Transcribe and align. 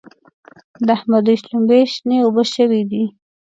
د 0.85 0.87
احمد 0.97 1.21
دوی 1.25 1.35
شلومبې 1.41 1.79
شنې 1.93 2.17
اوبه 2.21 2.43
شوې 2.53 2.81
دي. 2.91 3.03